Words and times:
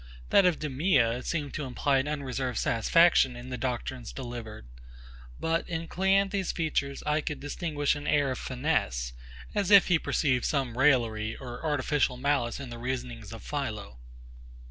That 0.31 0.47
of 0.47 0.57
DEMEA 0.57 1.21
seemed 1.23 1.53
to 1.53 1.65
imply 1.65 1.99
an 1.99 2.07
unreserved 2.07 2.57
satisfaction 2.57 3.35
in 3.35 3.49
the 3.49 3.55
doctrines 3.57 4.11
delivered: 4.11 4.67
But, 5.39 5.69
in 5.69 5.87
CLEANTHES's 5.87 6.51
features, 6.51 7.03
I 7.05 7.21
could 7.21 7.39
distinguish 7.39 7.93
an 7.93 8.07
air 8.07 8.31
of 8.31 8.39
finesse; 8.39 9.13
as 9.53 9.69
if 9.69 9.89
he 9.89 9.99
perceived 9.99 10.43
some 10.45 10.75
raillery 10.75 11.35
or 11.35 11.63
artificial 11.63 12.17
malice 12.17 12.59
in 12.59 12.71
the 12.71 12.79
reasonings 12.79 13.31
of 13.31 13.43
PHILO. 13.43 13.99